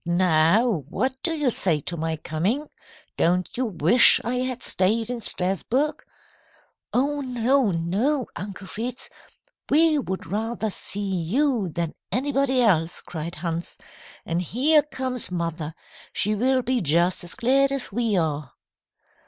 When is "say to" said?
1.51-1.95